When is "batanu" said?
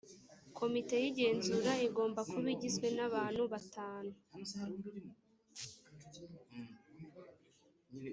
3.51-4.13